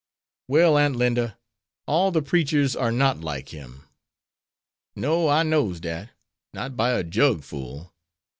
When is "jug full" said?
7.03-7.93